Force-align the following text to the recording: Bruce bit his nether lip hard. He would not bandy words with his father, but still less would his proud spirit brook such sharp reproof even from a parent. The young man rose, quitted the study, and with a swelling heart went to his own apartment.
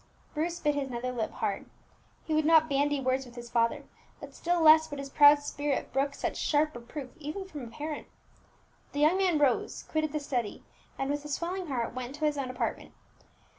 Bruce 0.33 0.59
bit 0.59 0.73
his 0.73 0.89
nether 0.89 1.11
lip 1.11 1.29
hard. 1.29 1.67
He 2.25 2.33
would 2.33 2.43
not 2.43 2.67
bandy 2.67 2.99
words 2.99 3.23
with 3.23 3.35
his 3.35 3.51
father, 3.51 3.83
but 4.19 4.33
still 4.33 4.59
less 4.59 4.89
would 4.89 4.99
his 4.99 5.11
proud 5.11 5.43
spirit 5.43 5.93
brook 5.93 6.15
such 6.15 6.37
sharp 6.37 6.73
reproof 6.75 7.11
even 7.19 7.45
from 7.47 7.63
a 7.65 7.67
parent. 7.67 8.07
The 8.93 8.99
young 8.99 9.17
man 9.19 9.37
rose, 9.37 9.83
quitted 9.83 10.11
the 10.11 10.19
study, 10.19 10.63
and 10.97 11.11
with 11.11 11.23
a 11.23 11.27
swelling 11.29 11.67
heart 11.67 11.93
went 11.93 12.15
to 12.15 12.25
his 12.25 12.39
own 12.39 12.49
apartment. 12.49 12.93